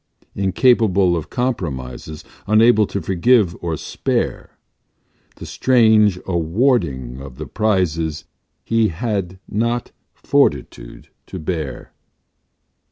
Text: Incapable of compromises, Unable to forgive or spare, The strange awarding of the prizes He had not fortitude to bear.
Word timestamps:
Incapable 0.33 1.15
of 1.15 1.29
compromises, 1.29 2.23
Unable 2.47 2.87
to 2.87 3.03
forgive 3.03 3.55
or 3.63 3.77
spare, 3.77 4.57
The 5.35 5.45
strange 5.45 6.17
awarding 6.25 7.21
of 7.21 7.37
the 7.37 7.45
prizes 7.45 8.25
He 8.65 8.87
had 8.87 9.37
not 9.47 9.91
fortitude 10.15 11.09
to 11.27 11.37
bear. 11.37 11.93